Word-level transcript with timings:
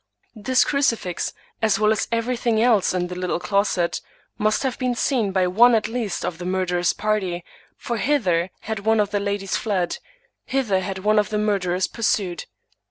This 0.33 0.65
crucifix, 0.65 1.31
as 1.61 1.77
well 1.77 1.91
as 1.91 2.07
everything 2.11 2.59
else 2.59 2.91
in 2.91 3.05
the 3.05 3.13
little 3.13 3.39
closet, 3.39 4.01
must 4.39 4.63
have 4.63 4.79
been 4.79 4.95
seen 4.95 5.31
by 5.31 5.45
one 5.45 5.75
at 5.75 5.87
least 5.87 6.25
of 6.25 6.39
the 6.39 6.43
murderous 6.45 6.91
party; 6.91 7.45
for 7.77 7.97
hither 7.97 8.49
had 8.61 8.79
one 8.79 8.99
of 8.99 9.11
the 9.11 9.19
ladies 9.19 9.55
fled; 9.57 9.99
hither 10.45 10.79
had 10.79 10.97
one 11.03 11.19
of 11.19 11.29
the 11.29 11.37
murderers 11.37 11.85
pursued. 11.87 12.45